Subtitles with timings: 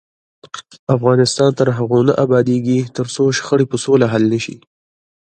[0.95, 4.55] افغانستان تر هغو نه ابادیږي، ترڅو شخړې په سوله حل نشي.